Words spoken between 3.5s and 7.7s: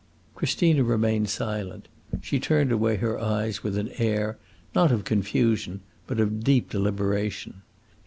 with an air, not of confusion, but of deep deliberation.